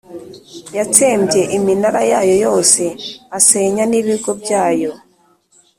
[0.77, 2.83] yatsembye iminara yayo yose,
[3.37, 4.91] asenya n’ibigo byayo;